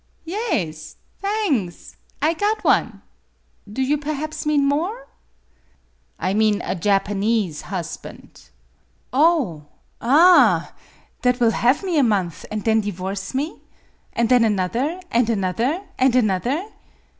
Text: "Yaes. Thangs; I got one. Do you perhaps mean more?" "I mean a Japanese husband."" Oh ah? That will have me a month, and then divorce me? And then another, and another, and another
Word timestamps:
"Yaes. 0.25 0.95
Thangs; 1.21 1.95
I 2.23 2.33
got 2.33 2.63
one. 2.63 3.03
Do 3.71 3.83
you 3.83 3.99
perhaps 3.99 4.47
mean 4.47 4.65
more?" 4.65 5.07
"I 6.27 6.33
mean 6.33 6.59
a 6.65 6.73
Japanese 6.73 7.61
husband."" 7.61 8.49
Oh 9.13 9.67
ah? 10.01 10.73
That 11.21 11.39
will 11.39 11.51
have 11.51 11.83
me 11.83 11.99
a 11.99 12.03
month, 12.03 12.47
and 12.49 12.63
then 12.63 12.81
divorce 12.81 13.35
me? 13.35 13.61
And 14.13 14.27
then 14.27 14.43
another, 14.43 14.99
and 15.11 15.29
another, 15.29 15.83
and 15.99 16.15
another 16.15 16.67